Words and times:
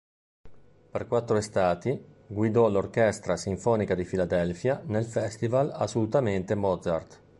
Per 0.91 1.05
quattro 1.05 1.37
estati, 1.37 2.03
guidò 2.25 2.67
l'Orchestra 2.69 3.37
Sinfonica 3.37 3.93
di 3.93 4.03
Filadelfia 4.03 4.81
nel 4.87 5.05
festival 5.05 5.69
"Assolutamente 5.75 6.55
Mozart". 6.55 7.19